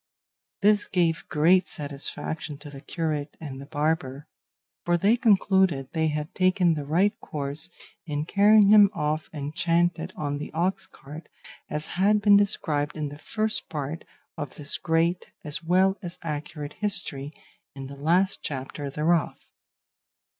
[0.63, 4.25] This gave great satisfaction to the curate and the barber,
[4.83, 7.69] for they concluded they had taken the right course
[8.07, 11.29] in carrying him off enchanted on the ox cart,
[11.69, 14.03] as has been described in the First Part
[14.39, 17.31] of this great as well as accurate history,
[17.75, 19.51] in the last chapter thereof.